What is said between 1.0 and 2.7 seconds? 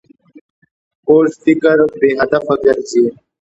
کوږ فکر بې هدفه